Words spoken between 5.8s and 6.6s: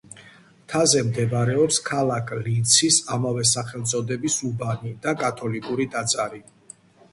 ტაძარი.